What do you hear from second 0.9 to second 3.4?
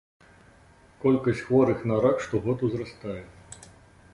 Колькасць хворых на рак штогод узрастае.